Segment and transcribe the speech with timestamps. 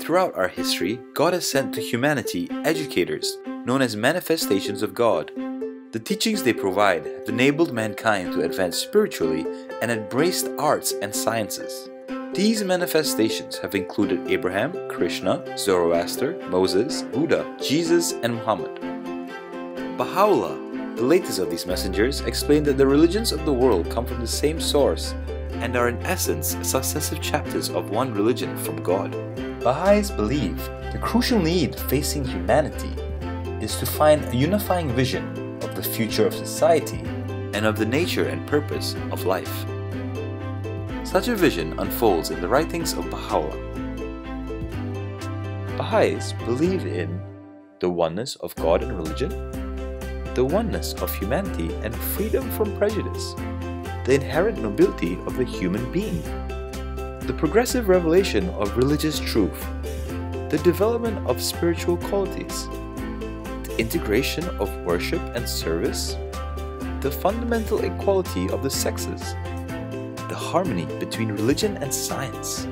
[0.00, 5.30] Throughout our history, God has sent to humanity educators, known as manifestations of God.
[5.92, 9.44] The teachings they provide have enabled mankind to advance spiritually
[9.82, 11.90] and embraced arts and sciences.
[12.32, 18.80] These manifestations have included Abraham, Krishna, Zoroaster, Moses, Buddha, Jesus, and Muhammad.
[19.98, 24.20] Baha'u'llah, the latest of these messengers, explained that the religions of the world come from
[24.20, 25.14] the same source
[25.60, 29.14] and are in essence successive chapters of one religion from God.
[29.62, 30.56] Baha'is believe
[30.90, 32.94] the crucial need facing humanity
[33.60, 37.00] is to find a unifying vision of the future of society
[37.52, 39.66] and of the nature and purpose of life.
[41.04, 43.58] Such a vision unfolds in the writings of Baha'u'llah.
[45.76, 47.20] Baha'is believe in
[47.80, 49.28] the oneness of God and religion,
[50.32, 53.34] the oneness of humanity and freedom from prejudice,
[54.06, 56.22] the inherent nobility of the human being,
[57.30, 59.64] the progressive revelation of religious truth,
[60.50, 62.66] the development of spiritual qualities,
[63.62, 66.16] the integration of worship and service,
[67.00, 69.20] the fundamental equality of the sexes,
[70.28, 72.66] the harmony between religion and science,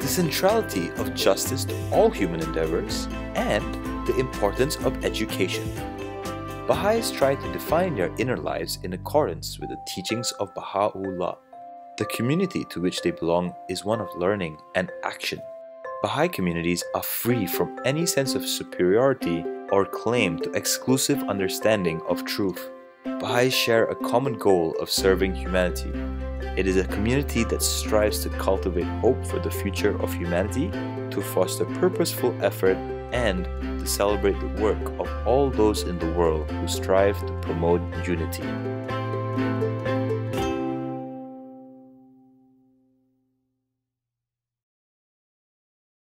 [0.00, 3.74] the centrality of justice to all human endeavors, and
[4.08, 5.62] the importance of education.
[6.66, 11.36] Baha'is try to define their inner lives in accordance with the teachings of Baha'u'llah.
[11.98, 15.42] The community to which they belong is one of learning and action.
[16.00, 22.24] Baha'i communities are free from any sense of superiority or claim to exclusive understanding of
[22.24, 22.70] truth.
[23.04, 25.90] Baha'is share a common goal of serving humanity.
[26.56, 30.70] It is a community that strives to cultivate hope for the future of humanity,
[31.10, 32.76] to foster purposeful effort,
[33.10, 33.46] and
[33.80, 38.44] to celebrate the work of all those in the world who strive to promote unity.